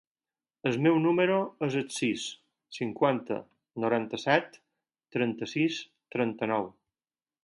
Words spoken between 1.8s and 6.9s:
el sis, cinquanta, noranta-set, trenta-sis, trenta-nou.